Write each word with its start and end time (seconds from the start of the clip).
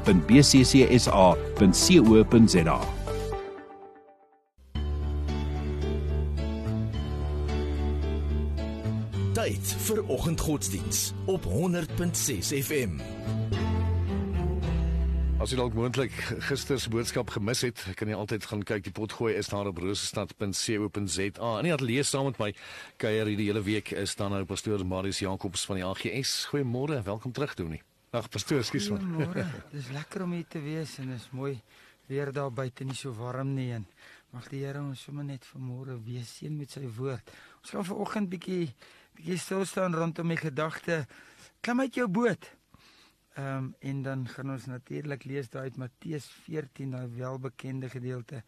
Tyd 9.38 9.64
vir 9.86 10.00
oggendgodsdiens 10.10 11.12
op 11.30 11.44
100.6 11.46 12.58
FM. 12.58 12.92
As 15.38 15.52
jy 15.52 15.56
dalk 15.60 15.76
moontlik 15.78 16.10
gister 16.48 16.80
se 16.82 16.90
boodskap 16.90 17.28
gemis 17.30 17.60
het, 17.62 17.78
kan 17.94 18.10
jy 18.10 18.16
altyd 18.18 18.46
gaan 18.50 18.64
kyk. 18.66 18.82
Die 18.88 18.92
potgooi 18.94 19.36
is 19.38 19.46
daar 19.52 19.68
op 19.70 19.78
rosestad.co.za. 19.78 21.28
En 21.52 21.68
die 21.68 21.70
ateljee 21.70 22.02
saam 22.02 22.26
met 22.26 22.40
my 22.42 22.48
kuier 22.98 23.30
hierdie 23.30 23.46
hele 23.46 23.62
week 23.62 23.92
is 23.94 24.16
dan 24.18 24.34
nou 24.34 24.40
pastoor 24.50 24.82
Marius 24.82 25.22
Jacobs 25.22 25.62
van 25.70 25.78
die 25.78 25.86
AGS. 25.86 26.48
Goeiemôre, 26.50 26.98
welkom 27.06 27.36
terug 27.36 27.54
doen 27.54 27.76
nie. 27.76 27.80
Ag 28.10 28.26
pastoor, 28.34 28.66
skus 28.66 28.90
man. 28.90 29.06
Goeiemôre. 29.06 29.46
Dis 29.76 29.92
lekker 29.94 30.26
om 30.26 30.34
hier 30.34 30.50
te 30.50 30.64
wees 30.64 30.98
en 31.04 31.14
is 31.14 31.30
mooi 31.30 31.54
weer 32.10 32.34
daar 32.34 32.50
buite 32.50 32.88
nie 32.88 32.98
so 32.98 33.14
warm 33.14 33.54
nie 33.54 33.70
en 33.78 33.86
mag 34.34 34.50
die 34.50 34.64
Here 34.66 34.82
ons 34.82 35.06
sommer 35.06 35.28
net 35.28 35.46
vanmôre 35.54 36.00
wees 36.02 36.34
seën 36.40 36.58
met 36.58 36.74
sy 36.74 36.82
woord. 36.98 37.30
Ons 37.62 37.76
gaan 37.76 37.86
vanoggend 37.94 38.34
bietjie 38.34 38.72
bietjie 39.14 39.38
stil 39.38 39.62
staan 39.70 39.94
rondom 39.94 40.34
die 40.34 40.42
gedagte 40.42 41.04
klim 41.62 41.86
uit 41.86 41.94
jou 42.02 42.10
boot. 42.10 42.57
Ehm 43.38 43.56
um, 43.56 43.74
en 43.78 44.02
dan 44.02 44.28
gaan 44.28 44.50
ons 44.50 44.64
natuurlik 44.66 45.24
lees 45.24 45.48
daai 45.48 45.68
uit 45.68 45.76
Matteus 45.76 46.24
14, 46.46 46.90
daai 46.90 47.06
welbekende 47.14 47.88
gedeelte 47.88 48.42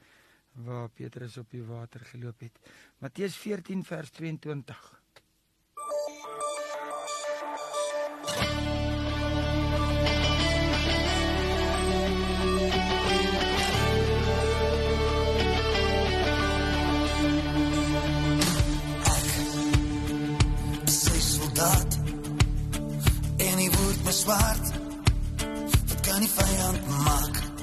waar 0.52 0.88
Petrus 0.88 1.36
op 1.36 1.50
die 1.50 1.62
water 1.62 2.00
geloop 2.00 2.40
het. 2.40 2.58
Matteus 2.98 3.36
14 3.36 3.84
vers 3.84 4.10
22. 4.10 4.99
Swart 24.12 24.72
kan 26.02 26.20
nie 26.20 26.28
vyand 26.28 26.88
maak. 26.88 27.59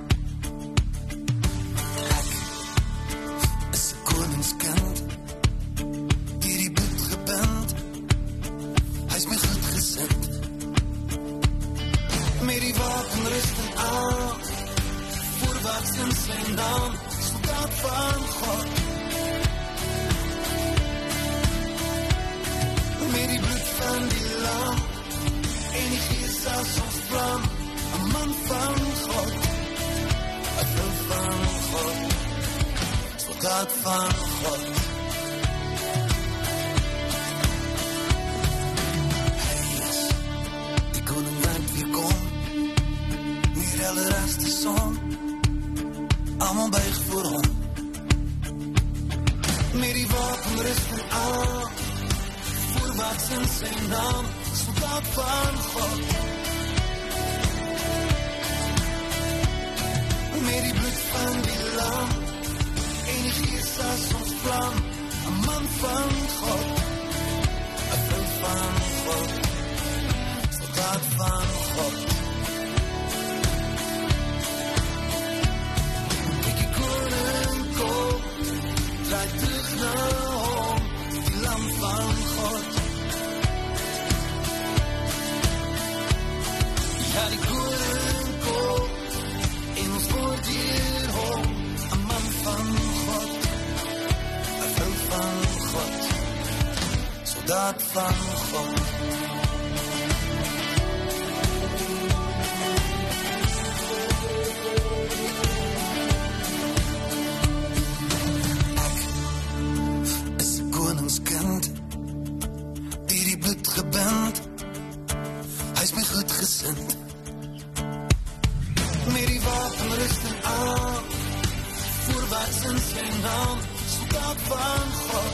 Sy 122.87 123.07
naam, 123.21 123.57
soldaat 123.93 124.39
van 124.47 124.87
God. 125.07 125.33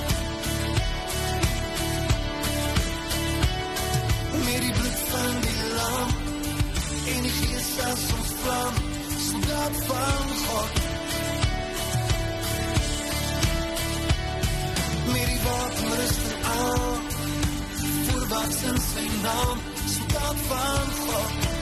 Met 4.46 4.62
die 4.66 4.74
bloed 4.78 5.02
van 5.12 5.36
die 5.46 5.62
lam, 5.78 6.10
en 7.14 7.22
die 7.28 7.34
gees 7.38 7.70
as 7.90 8.04
ons 8.18 8.34
vlam, 8.42 8.82
soldaat 9.30 9.80
van 9.88 10.36
God. 10.44 10.82
Met 15.14 15.26
die 15.32 15.42
wapen 15.48 15.98
rustig 16.02 16.54
aan. 16.60 17.02
Voorwaarts 18.08 18.64
in 18.72 18.86
sy 18.92 19.10
naam, 19.26 19.68
soldaat 19.98 20.48
van 20.48 20.96
God. 21.02 21.53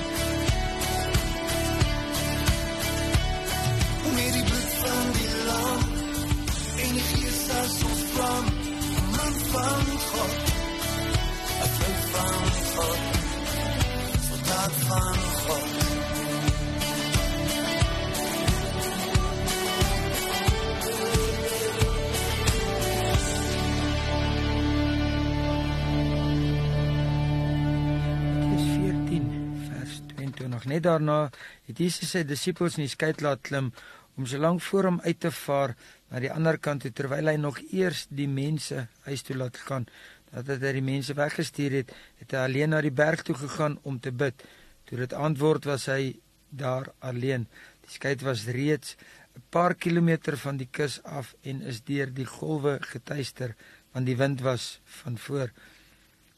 Net 30.72 30.86
daarna 30.88 31.26
het 31.68 31.80
Jesus 31.84 32.14
sy 32.16 32.24
disippels 32.28 32.78
in 32.80 32.88
die 32.88 32.94
skei 32.94 33.12
laat 33.20 33.44
klim 33.44 33.72
om 34.18 34.28
so 34.28 34.40
lank 34.40 34.62
voor 34.62 34.90
hom 34.90 35.00
uit 35.04 35.20
te 35.20 35.32
vaar 35.32 35.76
na 36.12 36.20
die 36.24 36.32
ander 36.32 36.58
kant 36.60 36.84
toe 36.86 36.92
terwyl 36.96 37.32
hy 37.32 37.38
nog 37.40 37.60
eers 37.72 38.06
die 38.10 38.28
mense 38.28 38.88
huis 39.08 39.24
toe 39.28 39.38
laat 39.40 39.58
gaan. 39.68 39.88
Nadat 40.32 40.64
hy 40.64 40.74
die 40.78 40.86
mense 40.86 41.16
weggestuur 41.16 41.78
het, 41.82 41.94
het 42.20 42.36
hy 42.36 42.44
alleen 42.48 42.72
na 42.72 42.82
die 42.84 42.94
berg 42.96 43.24
toe 43.28 43.36
gegaan 43.36 43.78
om 43.88 44.00
te 44.00 44.12
bid. 44.12 44.44
Toe 44.88 45.00
dit 45.04 45.16
antwoord 45.16 45.68
was 45.68 45.88
hy 45.92 46.16
daar 46.50 46.92
alleen. 47.00 47.48
Die 47.86 47.96
skei 47.96 48.16
was 48.24 48.48
reeds 48.48 48.96
'n 49.36 49.44
paar 49.50 49.76
kilometer 49.76 50.38
van 50.38 50.58
die 50.58 50.68
kus 50.72 51.00
af 51.04 51.36
en 51.42 51.62
is 51.62 51.84
deur 51.84 52.12
die 52.14 52.26
golwe 52.26 52.78
getuister 52.82 53.56
want 53.94 54.06
die 54.06 54.18
wind 54.18 54.42
was 54.42 54.80
van 54.86 55.18
voor. 55.18 55.52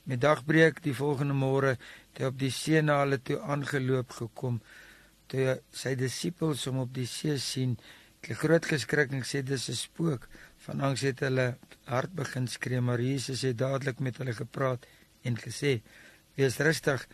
Met 0.04 0.22
dagbreek 0.22 0.84
die 0.84 0.94
volgende 0.94 1.34
môre 1.34 1.78
hy 2.20 2.30
op 2.30 2.40
die 2.40 2.52
see 2.54 2.82
na 2.82 3.00
hulle 3.02 3.20
toe 3.22 3.40
aangeloop 3.42 4.12
gekom. 4.20 4.62
Toe 5.32 5.58
sy 5.74 5.96
disippels 5.98 6.66
hom 6.70 6.84
op 6.84 6.92
die 6.94 7.08
see 7.10 7.38
sien, 7.42 7.78
het 8.24 8.30
hulle 8.30 8.40
groot 8.40 8.66
geskrik 8.66 9.12
en 9.12 9.24
gesê 9.24 9.42
dis 9.44 9.70
'n 9.70 9.76
spook. 9.76 10.30
Van 10.66 10.82
angs 10.82 11.02
het 11.02 11.20
hulle 11.20 11.58
hart 11.86 12.14
begin 12.16 12.48
skree, 12.48 12.82
maar 12.82 13.02
Jesus 13.02 13.42
het 13.42 13.58
dadelik 13.58 14.00
met 14.00 14.18
hulle 14.18 14.34
gepraat 14.34 14.86
en 15.24 15.36
gesê: 15.38 15.82
"Wees 16.36 16.58
rustig, 16.58 17.08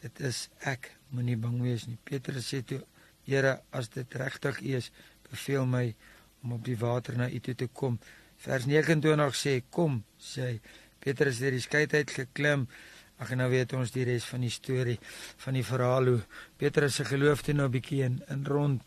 dit 0.00 0.20
is 0.20 0.48
ek, 0.60 0.96
moenie 1.10 1.36
bang 1.36 1.60
wees 1.62 1.86
nie." 1.86 1.98
Petrus 2.04 2.54
sê 2.54 2.64
toe: 2.64 2.82
"Here, 3.24 3.60
as 3.70 3.88
dit 3.88 4.14
regtig 4.14 4.60
is, 4.60 4.90
beveel 5.30 5.66
my 5.66 5.94
om 6.42 6.52
op 6.52 6.64
die 6.64 6.78
water 6.78 7.16
na 7.16 7.28
U 7.28 7.40
toe 7.40 7.54
te 7.54 7.66
kom." 7.66 7.98
Vers 8.36 8.64
29 8.66 9.34
sê: 9.34 9.62
"Kom," 9.70 10.04
sê. 10.18 10.60
Petrus 10.98 11.38
het 11.38 11.50
die 11.50 11.60
skei 11.60 11.86
uit 11.86 12.10
geklim. 12.10 12.68
Ag 13.18 13.34
nou 13.34 13.48
weet 13.50 13.72
ons 13.74 13.90
die 13.90 14.04
res 14.06 14.24
van 14.30 14.44
die 14.46 14.52
storie 14.52 14.98
van 15.42 15.56
die 15.58 15.64
verhaal 15.66 16.06
hoe 16.12 16.20
Petrus 16.56 17.00
se 17.00 17.04
geloof 17.04 17.42
toe 17.42 17.54
nou 17.54 17.66
'n 17.66 17.74
bietjie 17.74 18.04
in, 18.04 18.22
in 18.28 18.44
rond 18.46 18.82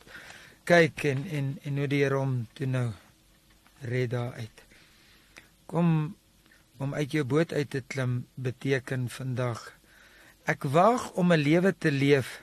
kyk 0.63 1.03
en 1.03 1.25
en 1.27 1.57
en 1.63 1.77
hoe 1.77 1.87
die 1.87 2.03
Here 2.03 2.15
hom 2.15 2.47
toe 2.53 2.67
nou 2.67 2.91
red 3.81 4.09
daar 4.09 4.33
uit. 4.33 4.63
Kom 5.65 6.15
om 6.77 6.93
uit 6.93 7.11
jou 7.11 7.23
boot 7.23 7.53
uit 7.53 7.69
te 7.69 7.81
klim 7.81 8.25
beteken 8.35 9.09
vandag 9.09 9.73
ek 10.45 10.63
waag 10.63 11.11
om 11.11 11.33
'n 11.33 11.43
lewe 11.43 11.73
te 11.77 11.91
leef 11.91 12.41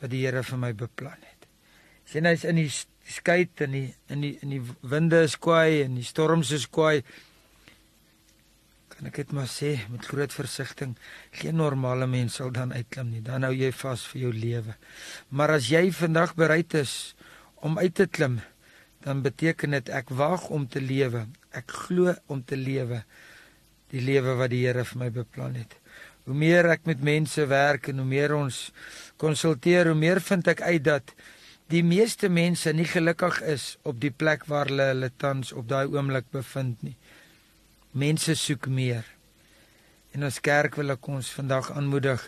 wat 0.00 0.10
die 0.10 0.24
Here 0.26 0.42
vir 0.42 0.58
my 0.58 0.72
beplan 0.72 1.20
het. 1.20 1.46
Sien 2.04 2.24
hy's 2.24 2.44
in 2.44 2.56
die 2.56 2.70
skei 3.06 3.48
in 3.60 3.70
die 3.70 3.94
in 4.08 4.20
die 4.20 4.38
in 4.42 4.50
die 4.50 4.62
winde 4.82 5.22
is 5.22 5.36
kwaai 5.36 5.82
en 5.84 5.94
die 5.94 6.04
storms 6.04 6.50
is 6.50 6.66
kwaai. 6.66 7.02
Kan 9.00 9.08
ek 9.08 9.16
dit 9.16 9.30
maar 9.32 9.48
sê 9.48 9.70
met 9.88 10.04
groot 10.04 10.34
versigtiging, 10.36 10.90
geen 11.32 11.56
normale 11.56 12.04
mens 12.04 12.34
sal 12.36 12.50
dan 12.52 12.74
uitklim 12.76 13.14
nie. 13.14 13.22
Dan 13.24 13.46
hou 13.48 13.54
jy 13.56 13.70
vas 13.72 14.02
vir 14.12 14.26
jou 14.26 14.32
lewe. 14.36 14.74
Maar 15.32 15.54
as 15.54 15.70
jy 15.72 15.86
vandag 15.96 16.34
bereid 16.36 16.76
is 16.76 17.14
om 17.64 17.78
uit 17.80 17.94
te 17.96 18.04
klim, 18.04 18.42
dan 19.00 19.22
beteken 19.24 19.72
dit 19.78 19.88
ek 19.88 20.12
waag 20.12 20.50
om 20.52 20.68
te 20.68 20.84
lewe. 20.84 21.24
Ek 21.56 21.72
glo 21.86 22.12
om 22.28 22.44
te 22.44 22.60
lewe 22.60 23.00
die 23.88 24.04
lewe 24.04 24.36
wat 24.36 24.52
die 24.52 24.66
Here 24.66 24.84
vir 24.84 25.00
my 25.00 25.08
beplan 25.16 25.56
het. 25.56 25.72
Hoe 26.28 26.36
meer 26.36 26.68
ek 26.76 26.84
met 26.84 27.00
mense 27.00 27.48
werk 27.48 27.88
en 27.88 28.04
hoe 28.04 28.10
meer 28.12 28.36
ons 28.36 28.66
konsulteer, 29.16 29.88
hoe 29.88 29.96
meer 29.96 30.20
vind 30.20 30.52
ek 30.52 30.60
uit 30.60 30.84
dat 30.84 31.14
die 31.72 31.82
meeste 31.86 32.28
mense 32.28 32.68
nie 32.76 32.84
gelukkig 32.84 33.40
is 33.48 33.78
op 33.88 33.96
die 34.04 34.12
plek 34.12 34.44
waar 34.52 34.68
hulle 34.68 34.90
hulle 34.92 35.10
tans 35.16 35.54
op 35.56 35.72
daai 35.72 35.88
oomblik 35.88 36.28
bevind 36.36 36.84
nie. 36.84 36.98
Mense 37.90 38.36
soek 38.38 38.68
meer. 38.70 39.06
En 40.14 40.22
ons 40.26 40.40
kerk 40.40 40.76
wil 40.78 40.94
ek 40.94 41.06
ons 41.10 41.30
vandag 41.34 41.72
aanmoedig 41.74 42.22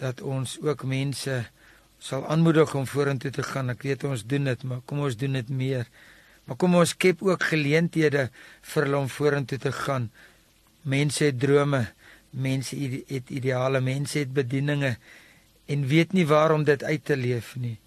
dat 0.00 0.20
ons 0.20 0.58
ook 0.60 0.84
mense 0.84 1.36
sal 2.02 2.26
aanmoedig 2.28 2.74
om 2.76 2.84
vorentoe 2.86 3.30
te 3.32 3.44
gaan. 3.46 3.70
Ek 3.72 3.86
weet 3.86 4.04
ons 4.04 4.24
doen 4.26 4.50
dit, 4.50 4.64
maar 4.68 4.82
kom 4.84 5.00
ons 5.06 5.16
doen 5.16 5.38
dit 5.38 5.48
meer. 5.48 5.88
Maar 6.44 6.58
kom 6.60 6.76
ons 6.76 6.92
skep 6.92 7.22
ook 7.24 7.46
geleenthede 7.52 8.26
vir 8.72 8.84
hulle 8.84 9.00
om 9.00 9.08
vorentoe 9.08 9.58
te 9.62 9.72
gaan. 9.72 10.10
Mense 10.82 11.24
het 11.30 11.38
drome, 11.40 11.86
mense 12.30 12.76
het 13.08 13.30
ideale, 13.30 13.80
mense 13.80 14.18
het 14.18 14.32
bedieninge 14.34 14.96
en 15.72 15.86
weet 15.88 16.12
nie 16.12 16.26
waarom 16.26 16.66
dit 16.68 16.82
uit 16.84 17.04
te 17.04 17.16
leef 17.16 17.54
nie. 17.56 17.78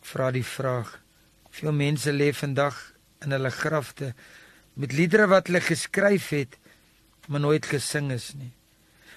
Ek 0.00 0.10
vra 0.10 0.32
die 0.34 0.46
vraag. 0.46 0.96
Veel 1.54 1.76
mense 1.76 2.10
lê 2.10 2.32
vandag 2.34 2.80
in 3.22 3.36
hulle 3.36 3.52
grafte 3.54 4.14
met 4.76 4.92
liedere 4.92 5.26
wat 5.32 5.48
hulle 5.48 5.62
geskryf 5.64 6.28
het 6.36 6.58
maar 7.26 7.42
nooit 7.42 7.66
gesing 7.66 8.12
is 8.14 8.32
nie. 8.38 8.52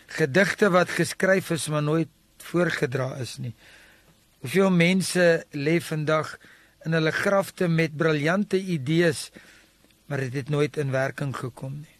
Gedigte 0.10 0.72
wat 0.74 0.90
geskryf 0.90 1.52
is 1.54 1.68
maar 1.70 1.84
nooit 1.86 2.10
voorgedra 2.50 3.14
is 3.22 3.38
nie. 3.38 3.54
Hoeveel 4.40 4.72
mense 4.72 5.26
lê 5.52 5.78
vandag 5.84 6.38
in 6.88 6.96
hulle 6.96 7.12
grafte 7.12 7.68
met 7.68 7.98
briljante 7.98 8.58
idees, 8.58 9.30
maar 10.08 10.24
dit 10.24 10.34
het, 10.34 10.48
het 10.48 10.50
nooit 10.50 10.78
in 10.78 10.92
werking 10.92 11.36
gekom 11.36 11.82
nie. 11.84 11.98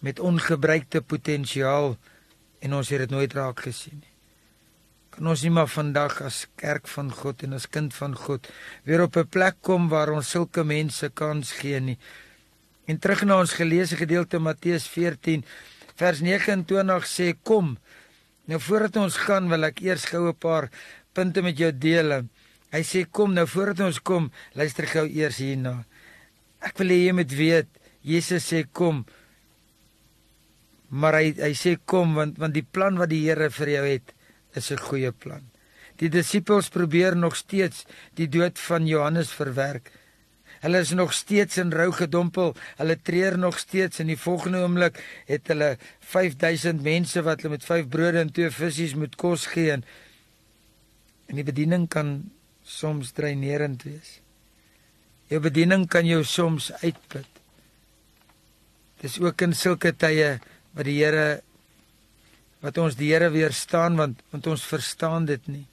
Met 0.00 0.18
ongebruikte 0.18 1.02
potensiaal 1.02 1.94
en 2.58 2.74
ons 2.74 2.88
het 2.88 3.04
dit 3.04 3.12
nooit 3.12 3.32
raak 3.36 3.60
gesien 3.68 4.00
nie. 4.00 4.14
Kan 5.10 5.28
ons 5.28 5.42
nie 5.44 5.52
maar 5.52 5.68
vandag 5.68 6.20
as 6.24 6.46
kerk 6.58 6.88
van 6.88 7.10
God 7.12 7.44
en 7.44 7.52
as 7.58 7.68
kind 7.68 7.94
van 7.94 8.16
God 8.16 8.48
weer 8.88 9.02
op 9.02 9.16
'n 9.16 9.28
plek 9.28 9.56
kom 9.60 9.88
waar 9.88 10.10
ons 10.10 10.30
sulke 10.30 10.64
mense 10.64 11.10
kans 11.14 11.52
gee 11.52 11.80
nie. 11.80 11.98
En 12.90 12.98
terug 12.98 13.22
na 13.22 13.36
ons 13.38 13.52
geleesde 13.54 14.00
gedeelte 14.00 14.40
Matteus 14.42 14.88
14 14.90 15.44
vers 16.00 16.20
29 16.26 17.06
sê 17.06 17.28
kom. 17.46 17.76
Nou 18.50 18.58
voordat 18.58 18.96
ons 18.98 19.18
gaan 19.26 19.46
wil 19.52 19.68
ek 19.68 19.82
eers 19.84 20.08
gou 20.10 20.26
'n 20.28 20.38
paar 20.46 20.70
punte 21.14 21.42
met 21.42 21.56
jou 21.58 21.70
deel. 21.70 22.26
Hy 22.74 22.82
sê 22.82 23.04
kom 23.10 23.34
nou 23.34 23.46
voordat 23.46 23.86
ons 23.86 24.00
kom, 24.02 24.30
luister 24.54 24.86
gou 24.86 25.06
eers 25.06 25.38
hierna. 25.38 25.84
Ek 26.60 26.78
wil 26.78 26.88
hê 26.88 26.98
jy 27.06 27.12
moet 27.12 27.32
weet, 27.32 27.68
Jesus 28.02 28.52
sê 28.52 28.64
kom. 28.72 29.06
Maar 30.88 31.14
hy 31.14 31.34
hy 31.46 31.54
sê 31.54 31.78
kom 31.84 32.14
want 32.14 32.38
want 32.38 32.54
die 32.54 32.66
plan 32.74 32.98
wat 32.98 33.10
die 33.10 33.22
Here 33.26 33.50
vir 33.50 33.68
jou 33.68 33.86
het, 33.86 34.14
is 34.54 34.70
'n 34.72 34.78
goeie 34.78 35.12
plan. 35.12 35.44
Die 35.98 36.08
disippels 36.08 36.68
probeer 36.68 37.16
nog 37.16 37.36
steeds 37.36 37.86
die 38.14 38.28
dood 38.28 38.58
van 38.58 38.86
Johannes 38.86 39.30
verwerk. 39.30 39.92
Hulle 40.60 40.82
is 40.84 40.92
nog 40.92 41.12
steeds 41.16 41.56
in 41.56 41.72
rou 41.72 41.88
gedompel. 41.92 42.54
Hulle 42.76 42.98
treur 43.02 43.38
nog 43.38 43.58
steeds 43.58 44.00
in 44.00 44.12
die 44.12 44.18
volgende 44.20 44.60
oomblik 44.60 45.00
het 45.26 45.48
hulle 45.48 45.76
5000 46.12 46.82
mense 46.84 47.22
wat 47.24 47.42
hulle 47.42 47.56
met 47.56 47.64
5 47.64 47.88
brode 47.88 48.20
en 48.20 48.32
2 48.32 48.50
visse 48.50 48.96
moet 48.96 49.16
kos 49.16 49.46
gee 49.54 49.72
en 49.72 49.84
En 51.30 51.38
die 51.38 51.46
bediening 51.46 51.86
kan 51.86 52.16
soms 52.66 53.12
dreinerend 53.14 53.84
wees. 53.86 54.18
Jou 55.30 55.38
bediening 55.42 55.86
kan 55.86 56.06
jou 56.08 56.24
soms 56.26 56.72
uitput. 56.82 57.28
Dis 59.00 59.20
ook 59.22 59.46
in 59.46 59.54
sulke 59.54 59.92
tye 59.94 60.40
wat 60.74 60.88
die 60.88 60.98
Here 60.98 61.40
wat 62.60 62.76
ons 62.82 62.98
die 62.98 63.12
Here 63.12 63.30
weerstaan 63.32 63.94
want 63.96 64.24
want 64.34 64.50
ons 64.50 64.66
verstaan 64.66 65.28
dit 65.30 65.46
nie. 65.48 65.66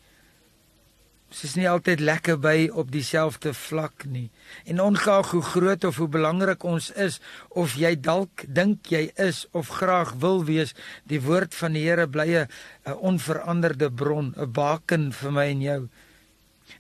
Is 1.28 1.58
nie 1.60 1.68
altyd 1.70 2.00
lekker 2.00 2.38
by 2.40 2.70
op 2.72 2.92
dieselfde 2.92 3.52
vlak 3.54 4.06
nie. 4.08 4.30
En 4.66 4.80
ongeag 4.82 5.32
hoe 5.32 5.42
groot 5.44 5.84
of 5.84 5.98
hoe 6.00 6.08
belangrik 6.08 6.64
ons 6.64 6.88
is 6.96 7.20
of 7.50 7.76
jy 7.76 7.94
dalk 8.00 8.46
dink 8.48 8.88
jy 8.88 9.12
is 9.20 9.44
of 9.52 9.68
graag 9.82 10.16
wil 10.24 10.46
wees, 10.48 10.74
die 11.04 11.20
woord 11.22 11.56
van 11.56 11.76
die 11.76 11.84
Here 11.84 12.08
bly 12.08 12.28
'n 12.36 12.48
onveranderde 12.96 13.92
bron, 13.92 14.34
'n 14.38 14.52
baken 14.52 15.12
vir 15.12 15.32
my 15.32 15.46
en 15.46 15.62
jou. 15.62 15.90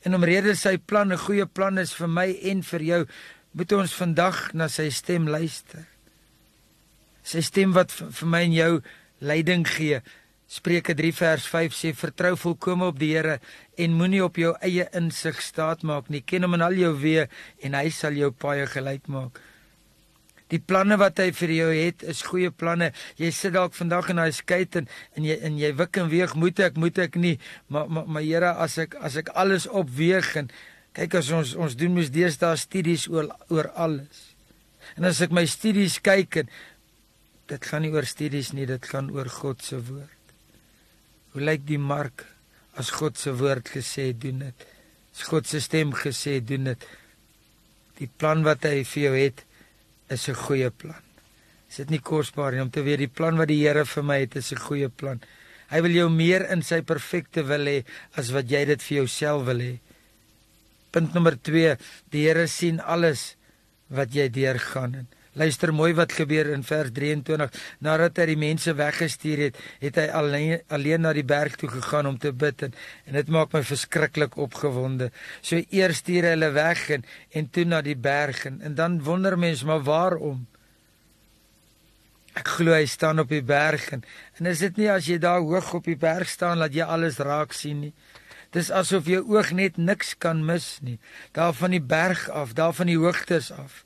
En 0.04 0.16
omrede 0.16 0.56
sy 0.56 0.78
plan 0.78 1.12
'n 1.12 1.18
goeie 1.18 1.46
plan 1.46 1.78
is 1.78 1.94
vir 1.94 2.08
my 2.08 2.40
en 2.42 2.64
vir 2.64 2.82
jou, 2.82 3.06
moet 3.52 3.72
ons 3.72 3.94
vandag 3.94 4.54
na 4.54 4.68
sy 4.68 4.90
stem 4.90 5.28
luister. 5.28 5.86
Sy 7.24 7.42
stem 7.42 7.74
wat 7.74 7.92
vir 7.92 8.28
my 8.28 8.42
en 8.44 8.54
jou 8.54 8.82
leiding 9.20 9.68
gee. 9.68 10.02
Spreuke 10.48 10.94
3 10.96 11.12
vers 11.12 11.46
5 11.52 11.74
sê 11.76 11.90
vertrou 11.92 12.32
volkome 12.40 12.88
op 12.88 13.00
die 13.02 13.10
Here 13.18 13.42
en 13.76 13.98
moenie 14.00 14.22
op 14.24 14.38
jou 14.40 14.54
eie 14.64 14.86
insig 14.96 15.42
staat 15.44 15.84
maak 15.84 16.08
nie. 16.08 16.22
Ken 16.24 16.48
hom 16.48 16.56
in 16.56 16.64
al 16.64 16.78
jou 16.80 16.94
weë 17.02 17.26
en 17.68 17.76
hy 17.76 17.90
sal 17.92 18.16
jou 18.16 18.32
paaie 18.32 18.64
gelyk 18.72 19.10
maak. 19.12 19.42
Die 20.48 20.62
planne 20.64 20.96
wat 20.96 21.20
hy 21.20 21.34
vir 21.36 21.52
jou 21.52 21.68
het 21.76 22.08
is 22.08 22.24
goeie 22.24 22.54
planne. 22.56 22.94
Jy 23.20 23.34
sit 23.36 23.58
dalk 23.58 23.76
vandag 23.76 24.14
in 24.14 24.22
daai 24.22 24.32
skei 24.32 24.64
en 24.80 24.88
en 25.20 25.28
jy 25.28 25.36
en 25.44 25.60
jy 25.60 25.74
wik 25.84 26.00
en 26.00 26.10
weeg 26.16 26.40
moet 26.40 26.64
ek 26.64 26.80
moet 26.80 27.04
ek 27.04 27.20
nie 27.20 27.36
maar 27.68 27.92
maar, 27.92 28.08
maar 28.08 28.24
Here 28.24 28.56
as 28.56 28.78
ek 28.78 28.96
as 29.04 29.20
ek 29.20 29.36
alles 29.36 29.68
opweeg 29.68 30.32
en 30.40 30.52
kyk 30.96 31.20
as 31.20 31.32
ons 31.36 31.56
ons 31.60 31.76
doen 31.76 31.94
mos 31.94 32.10
deesdae 32.10 32.56
studies 32.56 33.10
oor 33.12 33.28
oor 33.52 33.68
alles. 33.76 34.32
En 34.96 35.04
as 35.04 35.20
ek 35.20 35.36
my 35.36 35.44
studies 35.44 36.00
kyk 36.00 36.46
en 36.46 36.54
dit 37.52 37.66
gaan 37.68 37.84
nie 37.84 37.92
oor 37.92 38.08
studies 38.08 38.54
nie, 38.56 38.66
dit 38.66 38.88
gaan 38.88 39.12
oor 39.12 39.28
God 39.28 39.62
se 39.64 39.76
woord. 39.76 40.17
Hoe 41.38 41.46
lyk 41.46 41.68
die 41.70 41.78
mark 41.78 42.24
as 42.82 42.88
God 42.98 43.20
se 43.22 43.30
woord 43.38 43.68
gesê 43.70 44.08
doen 44.18 44.40
dit? 44.42 44.64
As 45.14 45.28
God 45.30 45.46
se 45.46 45.60
stem 45.62 45.92
gesê 45.94 46.40
doen 46.42 46.72
dit. 46.72 46.86
Die 48.00 48.08
plan 48.10 48.42
wat 48.42 48.66
hy 48.66 48.80
vir 48.82 49.04
jou 49.04 49.12
het 49.14 49.44
is 50.10 50.26
'n 50.30 50.34
goeie 50.34 50.72
plan. 50.72 51.04
Is 51.70 51.76
dit 51.78 51.92
nie 51.94 52.02
kosbaar 52.02 52.54
nie 52.54 52.62
om 52.62 52.72
te 52.72 52.82
weet 52.82 53.06
die 53.06 53.16
plan 53.20 53.38
wat 53.38 53.50
die 53.54 53.62
Here 53.62 53.86
vir 53.86 54.04
my 54.04 54.20
het 54.22 54.36
is 54.36 54.52
'n 54.52 54.66
goeie 54.66 54.90
plan. 54.90 55.22
Hy 55.70 55.82
wil 55.82 55.92
jou 55.92 56.10
meer 56.10 56.50
in 56.50 56.64
sy 56.64 56.82
perfekte 56.82 57.44
wil 57.44 57.66
hê 57.70 57.86
as 58.16 58.32
wat 58.32 58.50
jy 58.50 58.66
dit 58.66 58.82
vir 58.82 58.98
jouself 58.98 59.46
wil 59.46 59.60
hê. 59.60 59.80
Punt 60.92 61.14
nommer 61.14 61.38
2, 61.38 61.78
die 62.10 62.26
Here 62.26 62.48
sien 62.48 62.80
alles 62.80 63.36
wat 63.90 64.10
jy 64.12 64.28
deurgaan. 64.30 65.08
Luister 65.38 65.70
mooi 65.70 65.92
wat 65.94 66.16
gebeur 66.18 66.48
in 66.50 66.64
vers 66.66 66.90
23. 66.96 67.52
Nadat 67.86 68.18
hy 68.18 68.26
die 68.32 68.40
mense 68.42 68.74
weggestuur 68.74 69.44
het, 69.46 69.60
het 69.84 70.00
hy 70.02 70.08
alleen 70.18 70.64
alleen 70.74 71.04
na 71.06 71.12
die 71.14 71.26
berg 71.28 71.60
toe 71.62 71.70
gegaan 71.70 72.10
om 72.10 72.18
te 72.18 72.32
bid 72.34 72.64
en, 72.66 72.74
en 73.06 73.20
dit 73.20 73.30
maak 73.34 73.54
my 73.54 73.62
verskriklik 73.62 74.38
opgewonde. 74.42 75.12
So 75.46 75.62
eers 75.62 76.02
stuur 76.02 76.26
hy 76.26 76.34
hulle 76.34 76.52
weg 76.58 76.88
en 76.98 77.06
en 77.38 77.50
toe 77.54 77.68
na 77.70 77.84
die 77.86 77.98
berg 77.98 78.48
en, 78.50 78.62
en 78.66 78.78
dan 78.78 78.98
wonder 79.06 79.38
mens 79.38 79.62
maar 79.68 79.86
waarom? 79.86 80.48
Ek 82.38 82.50
glo 82.58 82.74
hy 82.74 82.86
staan 82.90 83.22
op 83.22 83.30
die 83.30 83.46
berg 83.46 83.92
en, 83.94 84.06
en 84.42 84.50
is 84.50 84.66
dit 84.66 84.82
nie 84.82 84.90
as 84.94 85.06
jy 85.10 85.22
daar 85.22 85.46
hoog 85.46 85.76
op 85.78 85.86
die 85.86 86.00
berg 86.02 86.30
staan 86.34 86.66
dat 86.66 86.74
jy 86.74 86.86
alles 86.86 87.22
raak 87.22 87.54
sien 87.54 87.86
nie? 87.86 87.94
Dis 88.56 88.72
asof 88.74 89.06
jou 89.12 89.22
oog 89.36 89.52
net 89.54 89.78
niks 89.78 90.16
kan 90.18 90.42
mis 90.46 90.80
nie. 90.82 90.98
Daar 91.36 91.54
van 91.54 91.76
die 91.76 91.84
berg 91.84 92.26
af, 92.34 92.56
daar 92.58 92.74
van 92.74 92.90
die 92.90 92.98
hoogtes 92.98 93.52
af 93.54 93.84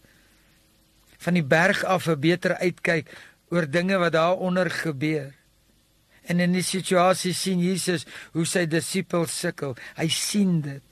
van 1.22 1.38
die 1.38 1.46
berg 1.46 1.84
af 1.84 2.08
'n 2.08 2.20
beter 2.20 2.58
uitkyk 2.58 3.10
oor 3.52 3.70
dinge 3.70 3.98
wat 3.98 4.12
daar 4.12 4.38
onder 4.38 4.70
gebeur. 4.72 5.34
En 6.22 6.40
in 6.40 6.52
die 6.52 6.66
situasie 6.66 7.34
sien 7.34 7.60
Jesus 7.60 8.06
hoe 8.32 8.46
sy 8.46 8.66
disippels 8.70 9.40
sukkel. 9.40 9.76
Hy 9.98 10.08
sien 10.08 10.62
dit. 10.62 10.84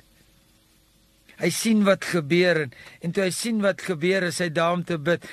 Hy 1.40 1.50
sien 1.50 1.84
wat 1.88 2.04
gebeur 2.04 2.66
en, 2.66 2.74
en 3.02 3.14
toe 3.16 3.24
hy 3.24 3.32
sien 3.32 3.62
wat 3.64 3.82
gebeur 3.82 4.24
is 4.28 4.42
hy 4.44 4.50
daar 4.52 4.76
om 4.76 4.84
te 4.84 4.98
bid. 4.98 5.24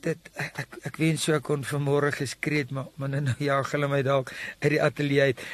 Dit 0.00 0.30
ek 0.40 0.62
ek, 0.62 0.78
ek 0.90 0.96
wens 1.02 1.26
so 1.26 1.36
ek 1.36 1.44
kon 1.44 1.66
vanmôre 1.66 2.12
geskree 2.14 2.64
het 2.64 2.70
maar 2.70 2.88
maar 2.96 3.08
nou 3.08 3.34
ja, 3.38 3.60
hulle 3.72 3.88
my 3.88 4.02
dalk 4.06 4.32
uit 4.62 4.70
die 4.70 4.82
ateljee 4.82 5.20
uit. 5.20 5.44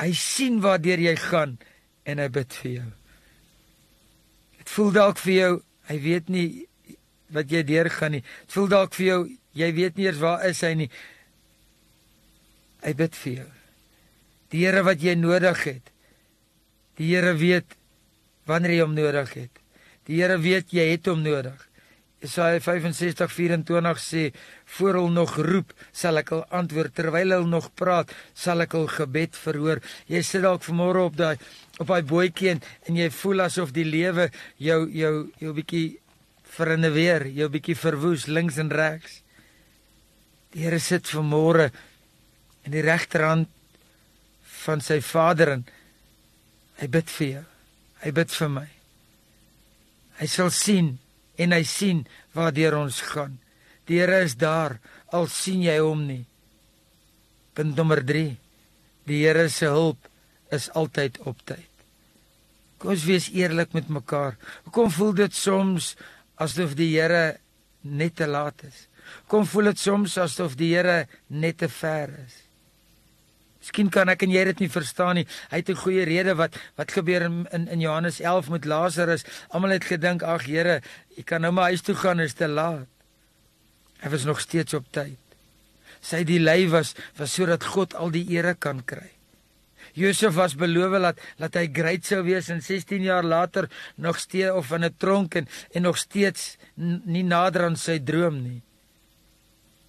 Hy 0.00 0.10
sien 0.16 0.58
waartoe 0.64 0.98
jy 1.04 1.14
gaan 1.16 1.58
en 2.08 2.18
hy 2.18 2.28
bid 2.28 2.58
vir 2.62 2.72
jou. 2.72 2.90
Dit 4.58 4.74
voel 4.74 4.90
dalk 4.90 5.18
vir 5.22 5.34
jou, 5.34 5.52
hy 5.86 5.98
weet 6.02 6.28
nie 6.32 6.48
wat 7.32 7.50
jy 7.50 7.62
deurgaan 7.66 8.18
nie. 8.18 8.22
Dit 8.44 8.56
voel 8.56 8.68
dalk 8.72 8.94
vir 8.98 9.06
jou 9.06 9.20
jy 9.58 9.72
weet 9.76 9.98
nie 9.98 10.06
eers 10.08 10.20
waar 10.22 10.44
is 10.48 10.62
hy 10.64 10.74
nie. 10.84 10.90
Hy 12.82 12.92
bid 12.98 13.18
vir 13.24 13.34
jou. 13.42 13.50
Die 14.52 14.64
Here 14.66 14.84
wat 14.84 15.02
jy 15.02 15.14
nodig 15.16 15.64
het. 15.64 15.92
Die 17.00 17.12
Here 17.12 17.34
weet 17.38 17.76
wanneer 18.48 18.76
jy 18.76 18.80
hom 18.84 18.96
nodig 18.96 19.36
het. 19.38 19.60
Die 20.08 20.18
Here 20.20 20.38
weet 20.40 20.72
jy 20.74 20.88
het 20.92 21.08
hom 21.08 21.22
nodig. 21.24 21.68
Jesaja 22.22 22.60
65:24 22.62 23.98
sê 23.98 24.30
voor 24.64 24.94
hulle 24.94 25.10
nog 25.10 25.34
roep 25.36 25.72
sal 25.90 26.20
ek 26.20 26.28
hul 26.30 26.44
antwoord 26.54 26.94
terwyl 26.94 27.34
hulle 27.34 27.48
nog 27.50 27.72
praat 27.74 28.12
sal 28.34 28.62
ek 28.62 28.76
hul 28.78 28.86
gebed 28.86 29.34
verhoor. 29.34 29.82
Jy 30.06 30.22
sit 30.22 30.44
dalk 30.46 30.62
vanmôre 30.62 31.02
op 31.08 31.16
daai 31.18 31.36
op 31.80 31.88
daai 31.88 32.02
bootjie 32.06 32.52
en, 32.54 32.62
en 32.86 33.00
jy 33.00 33.08
voel 33.10 33.42
asof 33.48 33.74
die 33.74 33.88
lewe 33.88 34.28
jou 34.62 34.86
jou 34.94 35.14
jou 35.42 35.54
bietjie 35.56 35.98
verinneweer, 36.52 37.26
jou 37.32 37.48
bietjie 37.52 37.76
verwoes 37.78 38.26
links 38.28 38.58
en 38.60 38.70
regs. 38.72 39.20
Die 40.52 40.66
Here 40.66 40.80
sit 40.80 41.08
vanmôre 41.08 41.70
in 42.66 42.74
die 42.74 42.84
regterhand 42.84 43.48
van 44.62 44.82
sy 44.84 45.00
Vader 45.02 45.56
en 45.56 45.64
hy 46.82 46.88
bid 46.92 47.08
vir 47.16 47.28
jou. 47.28 47.44
Hy 48.02 48.10
bid 48.18 48.34
vir 48.34 48.50
my. 48.52 48.66
Hy 50.20 50.28
sal 50.28 50.52
sien 50.54 50.96
en 51.40 51.54
hy 51.56 51.62
sien 51.66 52.04
waardeur 52.36 52.76
ons 52.82 53.00
gaan. 53.12 53.38
Die 53.88 53.98
Here 54.02 54.20
is 54.26 54.36
daar 54.38 54.78
al 55.12 55.28
sien 55.32 55.64
jy 55.64 55.78
hom 55.80 56.06
nie. 56.06 56.24
Punt 57.56 57.76
nommer 57.76 58.02
3. 58.04 58.28
Die 59.08 59.20
Here 59.24 59.48
se 59.50 59.70
hulp 59.72 60.08
is 60.52 60.68
altyd 60.76 61.18
op 61.26 61.40
tyd. 61.48 61.68
Kom 62.78 62.92
ons 62.92 63.06
wees 63.06 63.28
eerlik 63.30 63.72
met 63.76 63.88
mekaar. 63.88 64.36
Hoekom 64.66 64.90
voel 64.90 65.14
dit 65.24 65.34
soms 65.34 65.94
asof 66.42 66.76
die 66.78 66.92
Here 66.94 67.38
net 67.82 68.16
te 68.16 68.26
laat 68.26 68.62
is. 68.68 68.86
Kom 69.30 69.46
voel 69.48 69.72
dit 69.72 69.82
soms 69.82 70.16
asof 70.18 70.56
die 70.58 70.72
Here 70.74 71.06
net 71.28 71.58
te 71.62 71.68
ver 71.68 72.12
is. 72.22 72.42
Miskien 73.62 73.92
kan 73.94 74.10
ek 74.10 74.24
en 74.26 74.32
jy 74.34 74.42
dit 74.50 74.64
nie 74.64 74.72
verstaan 74.72 75.20
nie. 75.20 75.26
Hy 75.50 75.60
het 75.60 75.70
'n 75.70 75.82
goeie 75.84 76.04
rede 76.04 76.34
wat 76.34 76.58
wat 76.76 76.90
gebeur 76.90 77.22
in 77.22 77.46
in, 77.52 77.68
in 77.68 77.80
Johannes 77.80 78.20
11 78.20 78.50
met 78.50 78.64
Lazarus. 78.64 79.24
Almal 79.50 79.70
het 79.78 79.84
gedink, 79.84 80.22
"Ag 80.22 80.46
Here, 80.46 80.82
jy 81.16 81.22
kan 81.22 81.40
nou 81.40 81.52
maar 81.52 81.70
huis 81.70 81.82
toe 81.82 81.94
gaan, 81.94 82.20
is 82.20 82.34
te 82.34 82.48
laat." 82.48 82.86
Hy 84.02 84.08
was 84.08 84.24
nog 84.24 84.40
steeds 84.40 84.74
op 84.74 84.84
tyd. 84.90 85.18
Sy 86.00 86.24
delay 86.24 86.68
was 86.68 86.94
was 87.16 87.32
sodat 87.34 87.64
God 87.64 87.94
al 87.94 88.10
die 88.10 88.26
ere 88.30 88.54
kan 88.54 88.82
kry. 88.84 89.10
Josef 89.92 90.34
was 90.34 90.54
beloof 90.56 90.94
dat 91.00 91.20
dat 91.38 91.56
hy 91.60 91.66
great 91.72 92.06
sou 92.08 92.22
wees 92.24 92.48
en 92.48 92.62
16 92.62 93.02
jaar 93.02 93.24
later 93.24 93.68
nog 93.96 94.18
steeds 94.18 94.52
of 94.52 94.70
in 94.72 94.84
'n 94.84 94.94
tronk 94.96 95.34
en, 95.34 95.48
en 95.72 95.82
nog 95.82 95.98
steeds 95.98 96.56
nie 97.04 97.24
nader 97.24 97.64
aan 97.64 97.76
sy 97.76 97.98
droom 97.98 98.42
nie. 98.42 98.62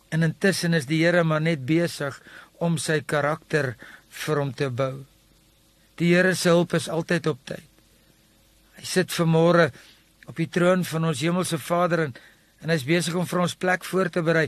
En 0.10 0.24
intussen 0.24 0.74
is 0.74 0.86
die 0.86 1.04
Here 1.06 1.24
maar 1.24 1.42
net 1.42 1.66
besig 1.66 2.22
om 2.60 2.78
sy 2.78 3.02
karakter 3.02 3.76
vir 4.10 4.38
hom 4.38 4.54
te 4.54 4.70
bou. 4.70 5.06
Die 5.96 6.14
Here 6.16 6.36
se 6.36 6.50
hulp 6.50 6.74
is 6.74 6.90
altyd 6.90 7.28
op 7.28 7.40
tyd. 7.46 7.64
Hy 8.76 8.86
sit 8.86 9.12
vermôre 9.12 9.72
op 10.28 10.36
die 10.36 10.50
troon 10.50 10.84
van 10.84 11.06
ons 11.06 11.22
hemelse 11.22 11.58
Vader 11.58 12.00
en 12.00 12.14
en 12.64 12.72
hy's 12.72 12.86
besig 12.88 13.16
om 13.20 13.28
vir 13.28 13.42
ons 13.44 13.56
plek 13.60 13.84
voor 13.84 14.10
te 14.10 14.22
berei. 14.24 14.48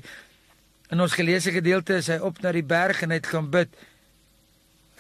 In 0.93 1.01
ons 1.03 1.15
geleesde 1.17 1.51
gedeelte 1.51 1.97
is 1.99 2.07
hy 2.07 2.15
op 2.23 2.39
na 2.43 2.53
die 2.55 2.63
berg 2.63 3.01
en 3.03 3.11
hy 3.11 3.19
het 3.19 3.27
gaan 3.27 3.49
bid 3.51 3.73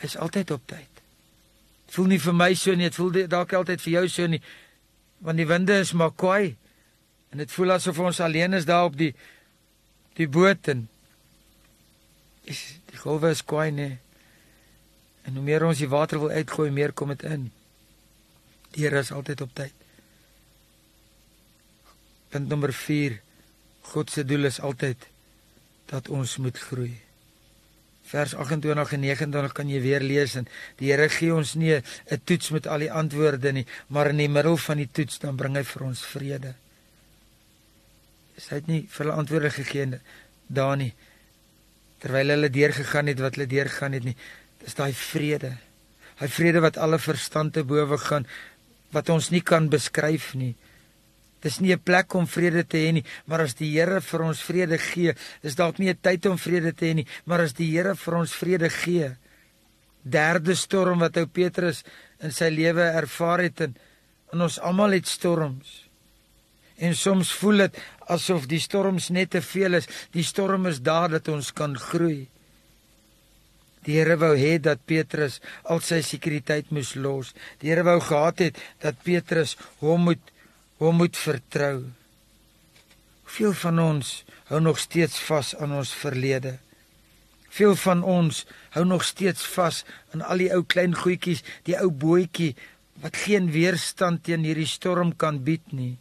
is 0.01 0.17
altyd 0.17 0.51
op 0.51 0.67
tyd. 0.67 1.01
Dit 1.85 1.95
voel 1.97 2.11
nie 2.11 2.19
vir 2.19 2.35
my 2.35 2.51
so 2.57 2.75
nie, 2.75 2.89
dit 2.89 2.97
voel 2.97 3.27
dalk 3.31 3.53
altyd 3.53 3.81
vir 3.83 3.93
jou 3.93 4.05
so 4.11 4.27
nie. 4.27 4.41
Want 5.23 5.39
die 5.39 5.47
winde 5.47 5.79
is 5.79 5.93
maar 5.93 6.11
kwaai 6.11 6.55
en 7.31 7.41
dit 7.43 7.51
voel 7.51 7.75
asof 7.75 7.99
ons 7.99 8.19
alleen 8.23 8.53
is 8.55 8.67
daar 8.67 8.87
op 8.89 8.97
die 8.97 9.13
die 10.15 10.27
boot 10.31 10.67
en 10.71 10.85
is 12.47 12.61
die 12.91 12.99
golwe 12.99 13.33
is 13.35 13.43
kwaai 13.43 13.71
nee. 13.71 13.97
En 15.25 15.35
hoe 15.35 15.43
meer 15.43 15.65
ons 15.65 15.81
die 15.81 15.89
water 15.89 16.21
wil 16.21 16.29
uitgooi, 16.29 16.69
meer 16.71 16.93
kom 16.93 17.09
dit 17.09 17.23
in. 17.25 17.49
Die 18.75 18.85
Here 18.85 19.01
is 19.01 19.11
altyd 19.11 19.41
op 19.41 19.55
tyd. 19.57 19.73
Punt 22.29 22.51
nommer 22.51 22.73
4. 22.73 23.17
God 23.89 24.11
se 24.13 24.25
doel 24.25 24.45
is 24.45 24.59
altyd 24.61 25.07
dat 25.89 26.09
ons 26.13 26.37
moet 26.37 26.59
groei 26.59 26.93
vers 28.05 28.35
28 28.35 28.93
en 28.93 29.01
29 29.01 29.53
kan 29.57 29.69
jy 29.69 29.79
weer 29.81 30.03
lees 30.03 30.35
en 30.35 30.47
die 30.77 30.91
Here 30.91 31.09
gee 31.09 31.33
ons 31.33 31.55
nie 31.55 31.73
'n 31.75 32.21
toets 32.23 32.49
met 32.51 32.67
al 32.67 32.79
die 32.79 32.91
antwoorde 32.91 33.51
nie, 33.51 33.65
maar 33.87 34.09
in 34.09 34.17
die 34.17 34.29
middel 34.29 34.57
van 34.57 34.77
die 34.77 34.89
toets 34.91 35.19
dan 35.19 35.35
bring 35.35 35.55
hy 35.55 35.63
vir 35.63 35.83
ons 35.83 36.05
vrede. 36.05 36.55
Hy 38.35 38.55
het 38.55 38.67
nie 38.67 38.87
vir 38.89 39.05
hulle 39.05 39.17
antwoorde 39.17 39.49
gegee 39.49 39.99
daar 40.47 40.77
nie 40.77 40.93
terwyl 41.99 42.29
hulle 42.29 42.49
deurgegaan 42.49 43.07
het 43.07 43.19
wat 43.19 43.35
hulle 43.35 43.47
deurgegaan 43.47 43.95
het 43.97 44.03
nie. 44.03 44.15
Dis 44.61 44.75
daai 44.77 44.93
vrede. 44.93 45.57
Hy 46.19 46.27
vrede 46.27 46.61
wat 46.61 46.77
alle 46.77 46.99
verstand 46.99 47.53
te 47.53 47.63
bowe 47.63 47.97
gaan 47.97 48.27
wat 48.93 49.09
ons 49.09 49.31
nie 49.33 49.41
kan 49.41 49.69
beskryf 49.69 50.33
nie. 50.37 50.53
Dis 51.45 51.59
nie 51.61 51.73
'n 51.73 51.83
plek 51.83 52.13
om 52.15 52.25
vrede 52.27 52.63
te 52.65 52.77
hê 52.77 52.91
nie, 52.91 53.05
maar 53.25 53.41
as 53.41 53.53
die 53.53 53.69
Here 53.77 54.01
vir 54.01 54.21
ons 54.21 54.41
vrede 54.41 54.77
gee, 54.77 55.13
is 55.43 55.55
dalk 55.55 55.77
nie 55.77 55.89
'n 55.89 56.01
tyd 56.01 56.25
om 56.25 56.37
vrede 56.37 56.73
te 56.73 56.85
hê 56.85 56.93
nie, 56.95 57.07
maar 57.25 57.41
as 57.41 57.53
die 57.53 57.69
Here 57.69 57.95
vir 57.95 58.15
ons 58.15 58.33
vrede 58.33 58.69
gee. 58.69 59.15
Derde 60.03 60.55
storm 60.55 60.99
wat 60.99 61.17
ou 61.17 61.25
Petrus 61.25 61.83
in 62.19 62.31
sy 62.31 62.49
lewe 62.49 62.81
ervaar 62.81 63.39
het 63.39 63.61
en, 63.61 63.75
en 64.33 64.41
ons 64.41 64.59
almal 64.59 64.91
het 64.91 65.07
storms. 65.07 65.85
En 66.77 66.95
soms 66.95 67.31
voel 67.31 67.57
dit 67.57 67.77
asof 68.07 68.47
die 68.47 68.59
storms 68.59 69.09
net 69.09 69.29
te 69.29 69.41
veel 69.41 69.73
is. 69.73 69.87
Die 70.11 70.23
storm 70.23 70.65
is 70.65 70.81
daar 70.81 71.09
dat 71.09 71.27
ons 71.27 71.53
kan 71.53 71.77
groei. 71.77 72.27
Die 73.85 73.99
Here 73.99 74.17
wou 74.17 74.35
hê 74.35 74.57
dat 74.59 74.85
Petrus 74.85 75.41
al 75.63 75.79
sy 75.79 76.01
sekuriteit 76.01 76.71
moes 76.71 76.95
los. 76.95 77.33
Die 77.61 77.69
Here 77.69 77.83
wou 77.83 77.99
gehad 77.99 78.39
het 78.39 78.57
dat 78.81 79.03
Petrus 79.03 79.57
hom 79.79 80.09
moet 80.09 80.31
hom 80.81 80.99
moet 80.99 81.17
vertrou. 81.17 81.85
Veel 83.35 83.53
van 83.63 83.79
ons 83.79 84.11
hou 84.51 84.61
nog 84.61 84.79
steeds 84.79 85.17
vas 85.27 85.55
aan 85.55 85.73
ons 85.75 85.91
verlede. 85.95 86.57
Veel 87.55 87.75
van 87.79 88.03
ons 88.03 88.43
hou 88.75 88.83
nog 88.85 89.03
steeds 89.07 89.45
vas 89.55 89.83
aan 90.13 90.23
al 90.27 90.43
die 90.43 90.51
ou 90.53 90.63
klein 90.67 90.95
goedjies, 90.95 91.43
die 91.67 91.77
ou 91.79 91.89
bootjie 91.89 92.53
wat 93.03 93.15
geen 93.25 93.47
weerstand 93.51 94.23
teen 94.27 94.43
hierdie 94.47 94.67
storm 94.69 95.13
kan 95.15 95.41
bied 95.47 95.71
nie. 95.71 95.95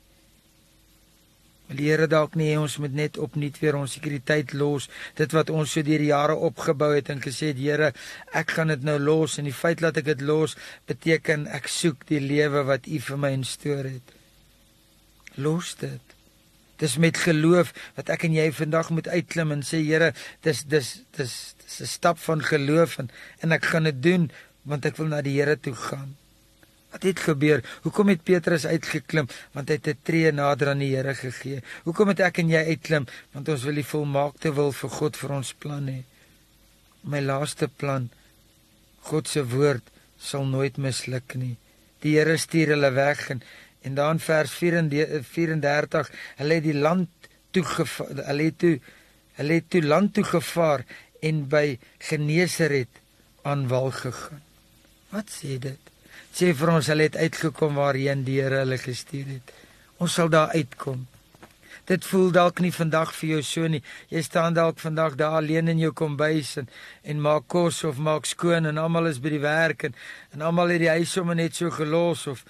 Wil 1.69 1.78
die 1.81 1.87
Here 1.88 2.09
dalk 2.11 2.35
nie 2.37 2.50
ons 2.59 2.76
moet 2.83 2.93
net 2.95 3.16
opnuut 3.23 3.57
weer 3.62 3.78
ons 3.78 3.95
sekuriteit 3.97 4.52
los, 4.52 4.90
dit 5.16 5.33
wat 5.35 5.50
ons 5.50 5.71
so 5.71 5.87
deur 5.87 6.02
die 6.02 6.11
jare 6.11 6.35
opgebou 6.37 6.90
het 6.93 7.09
en 7.14 7.23
gesê 7.25 7.54
het 7.54 7.62
Here, 7.62 7.93
ek 8.35 8.59
gaan 8.59 8.75
dit 8.75 8.85
nou 8.85 8.99
los 9.00 9.38
en 9.38 9.49
die 9.49 9.54
feit 9.54 9.81
dat 9.81 10.02
ek 10.02 10.11
dit 10.11 10.26
los 10.26 10.59
beteken 10.90 11.49
ek 11.54 11.71
soek 11.73 12.04
die 12.11 12.21
lewe 12.21 12.66
wat 12.69 12.90
U 12.90 13.00
vir 13.09 13.23
my 13.23 13.33
instoor 13.38 13.88
het 13.88 14.19
los 15.35 15.75
dit. 15.81 16.14
Dis 16.83 16.97
met 16.99 17.17
geloof 17.17 17.73
wat 17.95 18.11
ek 18.11 18.26
en 18.29 18.35
jy 18.35 18.49
vandag 18.53 18.91
moet 18.91 19.09
uitklim 19.09 19.55
en 19.55 19.62
sê 19.62 19.83
Here, 19.85 20.12
dis 20.43 20.64
dis 20.64 20.88
dis 21.17 21.55
dis 21.62 21.81
'n 21.81 21.87
stap 21.87 22.19
van 22.19 22.43
geloof 22.43 22.99
en 22.99 23.11
en 23.41 23.53
ek 23.53 23.64
gaan 23.64 23.85
dit 23.85 24.03
doen 24.03 24.31
want 24.62 24.85
ek 24.85 24.97
wil 24.97 25.07
na 25.07 25.23
die 25.23 25.38
Here 25.38 25.57
toe 25.61 25.75
gaan. 25.75 26.17
Wat 26.95 27.03
het 27.03 27.21
gebeur? 27.21 27.64
Hoekom 27.83 28.09
het 28.09 28.23
Petrus 28.23 28.67
uitgeklim? 28.67 29.26
Want 29.53 29.69
hy 29.69 29.75
het 29.75 29.88
'n 29.88 29.99
tree 30.03 30.33
nader 30.33 30.69
aan 30.69 30.79
die 30.79 30.95
Here 30.97 31.14
gegee. 31.14 31.62
Hoekom 31.85 32.09
het 32.09 32.21
ek 32.21 32.38
en 32.38 32.49
jy 32.49 32.64
uitklim? 32.64 33.07
Want 33.33 33.49
ons 33.49 33.64
wil 33.64 33.75
die 33.75 33.91
volmaakte 33.95 34.55
wil 34.55 34.73
vir 34.73 34.91
God 34.91 35.17
vir 35.17 35.31
ons 35.31 35.53
plan 35.53 35.87
hê. 35.88 36.03
My 37.03 37.21
laaste 37.21 37.69
plan. 37.69 38.11
God 39.00 39.29
se 39.29 39.45
woord 39.45 39.83
sal 40.19 40.45
nooit 40.45 40.76
misluk 40.76 41.35
nie. 41.35 41.57
Die 42.00 42.17
Here 42.17 42.37
stuur 42.37 42.69
hulle 42.69 42.91
weg 42.93 43.31
en 43.31 43.43
en 43.85 43.95
dan 43.95 44.21
vers 44.21 44.53
34 44.57 46.11
hulle 46.41 46.61
het 46.61 46.64
die 46.64 46.76
land 46.76 47.31
toe 47.55 47.64
hulle 47.64 48.50
het 48.50 48.59
toe 48.59 48.76
hulle 49.38 49.59
het 49.61 49.71
toe 49.71 49.83
land 49.83 50.14
toe 50.14 50.25
gevaar 50.25 50.85
en 51.25 51.47
by 51.49 51.79
Genesaret 51.99 53.00
aan 53.43 53.67
wal 53.69 53.91
gegaan. 53.91 54.43
Wat 55.12 55.31
sê 55.31 55.59
dit? 55.59 55.91
sê 56.35 56.50
vir 56.59 56.71
ons 56.73 56.88
hulle 56.91 57.07
het 57.07 57.17
uitgekom 57.17 57.76
waarheen 57.79 58.25
die 58.26 58.41
Here 58.41 58.64
hulle 58.64 58.79
gestuur 58.83 59.37
het. 59.37 59.53
Ons 60.03 60.17
sal 60.19 60.33
daar 60.33 60.50
uitkom. 60.55 61.05
Dit 61.87 62.07
voel 62.09 62.33
dalk 62.35 62.62
nie 62.64 62.73
vandag 62.75 63.12
vir 63.14 63.29
jou 63.35 63.43
so 63.47 63.69
nie. 63.71 63.83
Jy 64.11 64.23
staan 64.25 64.57
dalk 64.57 64.81
vandag 64.83 65.19
daar 65.21 65.38
alleen 65.38 65.69
in 65.71 65.83
jou 65.85 65.93
kombuis 65.93 66.57
en 66.62 66.69
en 67.03 67.21
maak 67.23 67.47
kos 67.53 67.83
of 67.85 68.00
maak 68.03 68.26
skoon 68.26 68.67
en 68.67 68.81
almal 68.81 69.11
is 69.12 69.21
by 69.23 69.35
die 69.37 69.43
werk 69.45 69.85
en 69.87 69.95
en 70.33 70.43
almal 70.43 70.73
het 70.75 70.83
die 70.83 70.91
huis 70.91 71.12
sommer 71.12 71.38
net 71.38 71.55
so 71.55 71.71
gelos 71.71 72.26
of 72.26 72.43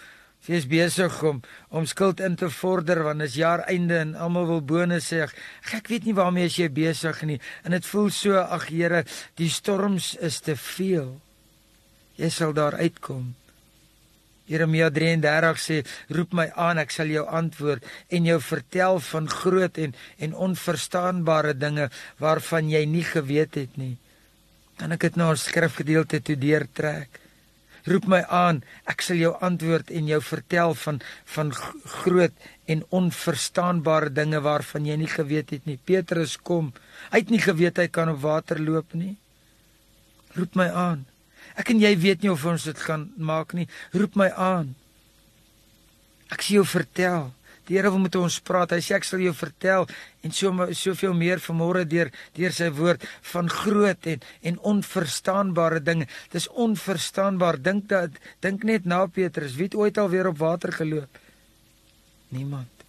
jy 0.44 0.58
is 0.60 0.66
besig 0.68 1.14
om 1.24 1.42
om 1.70 1.86
skuld 1.88 2.20
in 2.20 2.36
te 2.36 2.50
vorder 2.52 3.02
want 3.06 3.24
is 3.24 3.38
jaar 3.40 3.64
einde 3.70 3.96
en 3.98 4.14
almal 4.14 4.46
wil 4.46 4.60
bonus 4.60 5.08
sê. 5.12 5.24
Ek 5.72 5.88
weet 5.88 6.04
nie 6.04 6.16
waarmee 6.16 6.50
jy 6.52 6.68
besig 6.68 7.22
nie 7.24 7.40
en 7.64 7.76
dit 7.76 7.86
voel 7.92 8.10
so 8.10 8.36
ag 8.36 8.68
Here, 8.68 9.04
die 9.36 9.50
storms 9.50 10.14
is 10.20 10.40
te 10.40 10.56
veel. 10.56 11.14
Jy 12.18 12.30
sal 12.30 12.52
daar 12.54 12.76
uitkom. 12.78 13.34
Jeremia 14.44 14.90
33 14.92 15.60
sê 15.60 15.80
roep 16.12 16.34
my 16.36 16.50
aan 16.60 16.78
ek 16.82 16.92
sal 16.92 17.08
jou 17.08 17.24
antwoord 17.24 17.84
en 18.12 18.28
jou 18.28 18.38
vertel 18.44 19.00
van 19.08 19.28
groot 19.32 19.80
en 19.80 19.94
en 20.20 20.38
onverstaanbare 20.48 21.54
dinge 21.56 21.88
waarvan 22.20 22.68
jy 22.68 22.84
nie 22.84 23.06
geweet 23.08 23.56
het 23.56 23.78
nie. 23.80 23.96
Kan 24.76 24.92
ek 24.92 25.08
dit 25.08 25.16
nou 25.16 25.32
'n 25.32 25.36
skrifgedeelte 25.36 26.20
toe 26.20 26.36
deurtrek? 26.36 27.23
Roep 27.84 28.06
my 28.08 28.22
aan, 28.32 28.62
ek 28.88 29.02
sal 29.04 29.18
jou 29.20 29.34
antwoord 29.44 29.90
en 29.92 30.06
jou 30.08 30.20
vertel 30.24 30.72
van 30.80 31.00
van 31.34 31.50
groot 32.00 32.46
en 32.72 32.84
onverstaanbare 32.88 34.08
dinge 34.16 34.40
waarvan 34.40 34.86
jy 34.88 34.96
nie 35.02 35.10
geweet 35.10 35.52
het 35.52 35.66
nie. 35.68 35.76
Petrus 35.76 36.38
kom. 36.40 36.72
Hy 37.12 37.20
het 37.20 37.32
nie 37.32 37.42
geweet 37.44 37.80
hy 37.82 37.88
kan 37.92 38.08
op 38.08 38.22
water 38.24 38.60
loop 38.60 38.96
nie. 38.96 39.16
Roep 40.32 40.56
my 40.56 40.70
aan. 40.72 41.04
Ek 41.60 41.74
en 41.74 41.82
jy 41.82 41.92
weet 42.00 42.24
nie 42.24 42.32
of 42.32 42.46
ons 42.48 42.64
dit 42.64 42.80
gaan 42.86 43.10
maak 43.20 43.52
nie. 43.52 43.68
Roep 43.92 44.16
my 44.16 44.30
aan. 44.32 44.72
Ek 46.32 46.40
sê 46.40 46.56
jou 46.56 46.64
vertel. 46.66 47.34
Die 47.64 47.76
Here 47.78 47.90
wil 47.90 48.02
met 48.04 48.16
ons 48.18 48.38
praat. 48.44 48.74
Hy 48.76 48.80
sê 48.84 48.96
ek 48.98 49.06
sal 49.08 49.22
jou 49.24 49.32
vertel 49.36 49.86
en 50.24 50.34
so 50.34 50.66
soveel 50.76 51.14
meer 51.16 51.42
vanmôre 51.42 51.84
deur 51.88 52.10
deur 52.36 52.52
sy 52.52 52.68
woord 52.76 53.04
van 53.32 53.48
groot 53.50 54.08
en 54.12 54.24
en 54.50 54.58
onverstaanbare 54.74 55.80
dinge. 55.84 56.08
Dis 56.32 56.48
onverstaanbaar. 56.48 57.60
Dink 57.62 57.88
dat 57.92 58.18
dink 58.44 58.64
net 58.64 58.84
na 58.84 59.04
Petrus. 59.06 59.56
Wie 59.56 59.70
het 59.70 59.78
ooit 59.78 59.98
al 59.98 60.12
weer 60.12 60.28
op 60.28 60.38
water 60.38 60.72
geloop? 60.72 61.20
Niemand. 62.34 62.84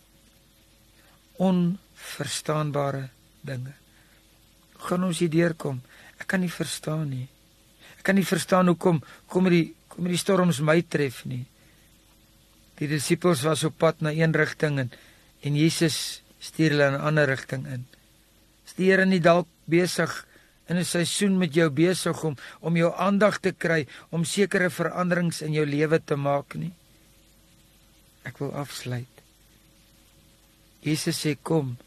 Onverstaanbare 1.37 3.07
dinge. 3.41 3.77
Gaan 4.85 5.07
ons 5.07 5.19
hier 5.23 5.31
deurkom? 5.31 5.81
Ek 6.19 6.27
kan 6.27 6.43
nie 6.43 6.51
verstaan 6.51 7.09
nie 7.09 7.27
kan 8.05 8.17
nie 8.17 8.27
verstaan 8.27 8.69
hoekom 8.69 9.01
kom 9.31 9.49
die 9.49 9.65
kom 9.89 10.07
die 10.11 10.19
storms 10.19 10.61
my 10.61 10.81
tref 10.91 11.23
nie. 11.29 11.45
Die 12.79 12.87
disippels 12.87 13.43
was 13.47 13.63
op 13.63 13.77
pad 13.77 14.01
na 14.01 14.11
een 14.11 14.35
rigting 14.35 14.79
en 14.79 14.91
en 15.45 15.55
Jesus 15.55 16.23
stuur 16.41 16.73
hulle 16.73 16.87
in 16.87 16.93
'n 16.97 17.05
ander 17.07 17.25
rigting 17.25 17.67
in. 17.67 17.85
Is 18.65 18.73
die 18.73 18.89
Here 18.89 19.05
nie 19.05 19.19
dalk 19.19 19.47
besig 19.65 20.25
in 20.67 20.77
'n 20.77 20.85
seisoen 20.85 21.37
met 21.37 21.53
jou 21.53 21.69
besig 21.69 22.23
om 22.23 22.37
om 22.59 22.75
jou 22.75 22.93
aandag 22.97 23.39
te 23.39 23.51
kry 23.51 23.87
om 24.09 24.23
sekere 24.23 24.69
veranderings 24.69 25.41
in 25.41 25.53
jou 25.53 25.65
lewe 25.65 26.01
te 26.05 26.15
maak 26.15 26.55
nie? 26.55 26.73
Ek 28.23 28.37
wil 28.37 28.53
afsluit. 28.53 29.15
Jesus 30.81 31.25
sê 31.25 31.37
kom. 31.41 31.77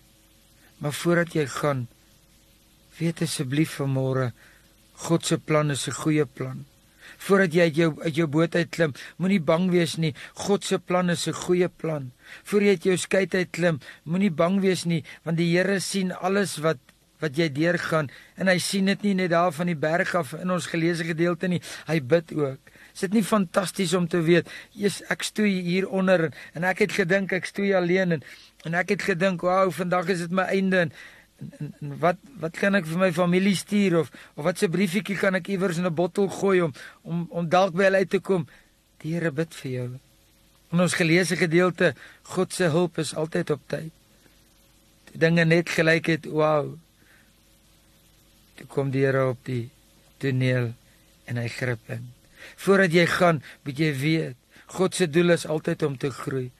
Maar 0.79 0.93
voordat 0.93 1.35
jy 1.35 1.47
gaan, 1.47 1.89
weet 2.99 3.23
asseblief 3.23 3.79
vanmôre 3.81 4.33
God 5.07 5.27
se 5.27 5.39
plan 5.39 5.71
is 5.71 5.89
'n 5.89 5.93
goeie 5.93 6.27
plan. 6.27 6.65
Voordat 7.17 7.55
jy 7.55 7.63
uit 7.69 7.77
jou 7.77 7.91
uit 8.03 8.15
jou 8.15 8.27
boot 8.27 8.55
uitklim, 8.55 8.93
moenie 9.17 9.41
bang 9.41 9.71
wees 9.71 9.97
nie. 9.97 10.15
God 10.35 10.65
se 10.65 10.79
plan 10.79 11.11
is 11.11 11.27
'n 11.29 11.33
goeie 11.33 11.69
plan. 11.69 12.13
Voor 12.45 12.63
jy 12.63 12.69
uit 12.69 12.85
jou 12.85 12.97
skei 12.97 13.27
uitklim, 13.29 13.81
moenie 14.05 14.31
bang 14.31 14.61
wees 14.61 14.85
nie, 14.85 15.05
want 15.25 15.37
die 15.37 15.57
Here 15.57 15.81
sien 15.81 16.13
alles 16.13 16.59
wat 16.59 16.79
wat 17.21 17.37
jy 17.37 17.49
deurgaan 17.53 18.09
en 18.39 18.47
hy 18.47 18.59
sien 18.59 18.87
dit 18.87 19.03
nie 19.03 19.15
net 19.15 19.31
daar 19.31 19.53
van 19.53 19.67
die 19.67 19.79
berg 19.79 20.15
af 20.15 20.35
in 20.39 20.51
ons 20.51 20.67
geleesde 20.71 21.05
gedeelte 21.05 21.49
nie. 21.49 21.61
Hy 21.89 22.01
bid 22.01 22.33
ook. 22.33 22.73
Is 22.95 23.01
dit 23.01 23.13
nie 23.13 23.25
fantasties 23.25 23.95
om 23.95 24.09
te 24.09 24.21
weet, 24.23 24.49
Jesus, 24.71 25.03
ek 25.11 25.23
stoei 25.23 25.61
hier 25.63 25.89
onder 25.89 26.29
en 26.55 26.65
ek 26.65 26.79
het 26.87 26.93
gedink 26.93 27.33
ek 27.33 27.47
stoei 27.47 27.73
alleen 27.75 28.19
en 28.19 28.25
en 28.67 28.75
ek 28.75 28.89
het 28.89 29.03
gedink, 29.03 29.41
"Wow, 29.41 29.71
vandag 29.73 30.09
is 30.09 30.19
dit 30.19 30.31
my 30.31 30.43
einde." 30.43 30.77
En, 30.77 30.93
En, 31.39 31.75
en, 31.81 31.93
wat 32.03 32.19
wat 32.43 32.57
kan 32.59 32.75
ek 32.75 32.87
vir 32.89 32.99
my 32.99 33.11
familie 33.15 33.55
stuur 33.57 34.01
of 34.01 34.11
of 34.35 34.45
wat 34.47 34.59
se 34.59 34.69
briefietjie 34.69 35.19
kan 35.21 35.39
ek 35.39 35.51
iewers 35.55 35.79
in 35.79 35.87
'n 35.87 35.95
bottel 35.95 36.29
gooi 36.29 36.61
om 36.63 36.73
om 37.03 37.27
om 37.31 37.49
dalk 37.49 37.75
by 37.75 37.87
hulle 37.89 38.03
uit 38.03 38.11
te 38.11 38.21
kom? 38.21 38.49
Die 38.99 39.15
Here 39.15 39.31
bid 39.31 39.55
vir 39.55 39.71
jou. 39.71 39.89
In 40.73 40.81
ons 40.81 40.95
geleesde 40.95 41.37
gedeelte, 41.37 41.95
God 42.23 42.53
se 42.53 42.65
hulp 42.65 42.99
is 42.99 43.15
altyd 43.15 43.51
op 43.51 43.63
tyd. 43.67 43.93
Die 45.13 45.19
dinge 45.19 45.45
net 45.45 45.71
gelyk 45.71 46.07
het, 46.07 46.27
wow. 46.27 46.75
Toe 48.55 48.67
kom 48.67 48.91
die 48.91 49.07
Here 49.07 49.29
op 49.31 49.45
die 49.45 49.71
toneel 50.19 50.75
en 51.25 51.37
hy 51.37 51.49
gryp 51.49 51.89
in. 51.89 52.11
Voordat 52.57 52.93
jy 52.93 53.07
gaan, 53.07 53.43
moet 53.65 53.79
jy 53.79 53.93
weet, 53.95 54.37
God 54.67 54.95
se 54.95 55.09
doel 55.09 55.31
is 55.31 55.47
altyd 55.47 55.83
om 55.83 55.97
te 55.97 56.11
groei. 56.11 56.51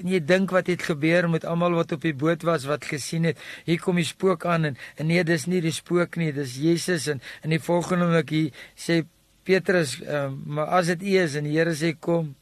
Kan 0.00 0.08
jy 0.08 0.22
dink 0.24 0.52
wat 0.54 0.70
het 0.72 0.80
gebeur 0.88 1.26
met 1.28 1.44
almal 1.44 1.74
wat 1.76 1.90
op 1.92 2.04
die 2.06 2.14
boot 2.16 2.40
was 2.48 2.62
wat 2.64 2.86
gesien 2.88 3.26
het? 3.28 3.40
Hier 3.66 3.82
kom 3.82 3.98
die 4.00 4.06
spook 4.08 4.46
aan 4.48 4.70
en, 4.70 4.78
en 4.96 5.10
nee, 5.10 5.20
dis 5.28 5.44
nie 5.44 5.60
die 5.60 5.74
spook 5.76 6.16
nie, 6.16 6.30
dis 6.32 6.54
Jesus 6.56 7.04
en 7.12 7.20
in 7.44 7.52
die 7.52 7.60
volgende 7.60 8.06
oomblik 8.06 8.32
hier 8.32 8.62
sê 8.80 9.02
Petrus, 9.44 9.98
uh, 10.00 10.30
maar 10.32 10.72
as 10.78 10.88
dit 10.94 11.04
U 11.04 11.18
is 11.20 11.36
en 11.36 11.44
die 11.44 11.52
Here 11.52 11.74
sê 11.76 11.90
kom. 11.92 12.32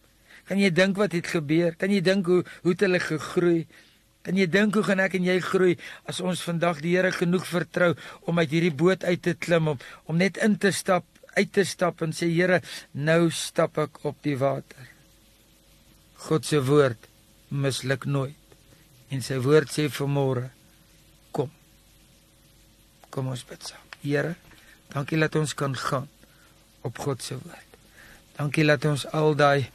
Kan 0.46 0.62
jy 0.62 0.70
dink 0.70 1.02
wat 1.02 1.18
het 1.18 1.26
gebeur? 1.34 1.74
Kan 1.74 1.90
jy 1.90 1.98
dink 2.04 2.30
hoe 2.30 2.44
hoe 2.62 2.76
het 2.76 2.86
hulle 2.86 3.02
gegroei? 3.02 3.66
Kan 4.22 4.38
jy 4.38 4.46
dink 4.54 4.78
hoe 4.78 4.86
gaan 4.86 5.02
ek 5.02 5.18
en 5.18 5.26
jy 5.26 5.38
groei 5.42 5.74
as 6.06 6.22
ons 6.22 6.46
vandag 6.46 6.78
die 6.86 6.94
Here 6.94 7.10
genoeg 7.18 7.50
vertrou 7.50 7.90
om 8.30 8.38
uit 8.38 8.54
hierdie 8.54 8.74
boot 8.86 9.02
uit 9.02 9.24
te 9.26 9.34
klim 9.34 9.74
om 9.74 9.84
om 10.06 10.22
net 10.22 10.38
in 10.46 10.54
te 10.62 10.70
stap, 10.70 11.10
uit 11.34 11.50
te 11.50 11.66
stap 11.66 12.06
en 12.06 12.14
sê 12.14 12.30
Here, 12.30 12.62
nou 12.94 13.34
stap 13.34 13.82
ek 13.82 14.04
op 14.06 14.22
die 14.22 14.38
water. 14.38 14.90
God 16.22 16.46
se 16.46 16.62
woord 16.62 17.17
misluk 17.48 18.04
nooit. 18.04 18.36
En 19.08 19.22
sy 19.24 19.38
woord 19.40 19.72
sê 19.72 19.88
vanmôre 19.92 20.48
kom. 21.32 21.50
Kom 23.10 23.30
ons 23.32 23.44
bid 23.48 23.62
saam. 23.70 23.84
Here, 24.02 24.34
dankie 24.92 25.18
dat 25.20 25.36
ons 25.40 25.54
kan 25.58 25.74
gaan 25.76 26.08
op 26.86 26.98
God 27.02 27.24
se 27.24 27.38
woord. 27.38 27.78
Dankie 28.38 28.66
dat 28.68 28.84
ons 28.86 29.06
al 29.16 29.34
daai 29.38 29.70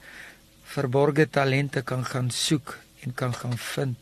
verborgde 0.74 1.28
talente 1.30 1.84
kan 1.84 2.06
gaan 2.06 2.30
soek 2.32 2.78
en 3.04 3.14
kan 3.14 3.34
gaan 3.36 3.58
vind. 3.58 3.98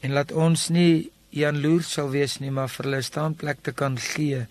En 0.00 0.14
laat 0.16 0.32
ons 0.32 0.68
nie 0.72 1.10
jaloers 1.34 1.90
sal 1.96 2.10
wees 2.12 2.38
nie, 2.40 2.50
maar 2.50 2.70
vir 2.72 2.88
hulle 2.88 3.02
staanplek 3.04 3.64
te 3.66 3.74
kan 3.76 3.98
gee 3.98 4.44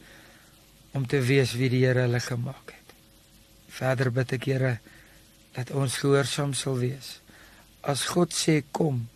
om 0.98 1.06
te 1.08 1.22
weet 1.22 1.56
wie 1.58 1.70
die 1.72 1.86
Here 1.86 2.06
hulle 2.08 2.22
gemaak 2.24 2.74
het. 2.74 2.94
Verder 3.80 4.12
bid 4.14 4.36
ek 4.38 4.50
Here 4.52 4.76
dat 5.56 5.72
ons 5.72 5.98
gehoorsaam 6.02 6.54
sal 6.58 6.78
wees 6.82 7.18
as 7.82 8.06
God 8.06 8.34
sê 8.36 8.64
kom, 8.72 9.08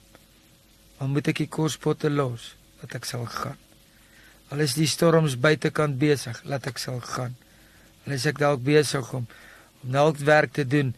dan 1.00 1.12
moet 1.12 1.28
ek 1.34 1.44
die 1.44 1.52
kospotte 1.52 2.10
los 2.10 2.54
dat 2.82 2.96
ek 3.00 3.08
sal 3.08 3.26
gaan. 3.28 3.60
Al 4.52 4.64
is 4.64 4.76
die 4.78 4.88
storms 4.88 5.36
buitekant 5.40 5.98
besig, 6.00 6.40
laat 6.46 6.68
ek 6.70 6.80
sal 6.80 7.02
gaan. 7.04 7.36
Al 8.06 8.16
is 8.16 8.28
ek 8.30 8.40
dalk 8.40 8.64
besig 8.64 9.08
om 9.16 9.28
om 9.84 9.92
dalk 9.92 10.20
werk 10.24 10.54
te 10.56 10.64
doen, 10.64 10.94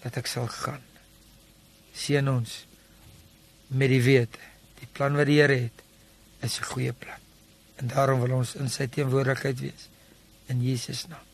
dat 0.00 0.16
ek 0.16 0.30
sal 0.30 0.48
gaan. 0.48 0.80
Seën 1.92 2.28
ons 2.32 2.54
met 3.68 3.92
die 3.92 4.00
wete, 4.00 4.40
die 4.80 4.88
plan 4.96 5.18
wat 5.18 5.28
die 5.28 5.40
Here 5.42 5.58
het, 5.68 5.84
is 6.40 6.60
'n 6.60 6.70
goeie 6.72 6.92
plan. 6.92 7.20
En 7.76 7.88
daarom 7.88 8.20
wil 8.20 8.36
ons 8.40 8.54
in 8.54 8.68
sy 8.68 8.86
teenwoordigheid 8.86 9.60
wees 9.60 9.88
in 10.48 10.62
Jesus 10.62 11.06
naam. 11.08 11.29